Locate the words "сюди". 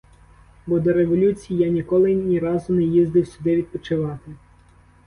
3.27-3.55